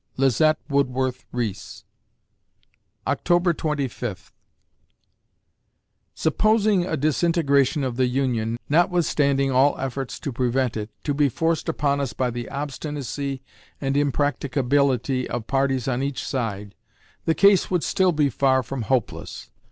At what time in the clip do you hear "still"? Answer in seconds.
17.83-18.11